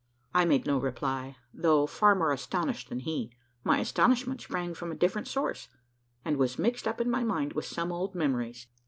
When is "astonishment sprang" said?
3.77-4.73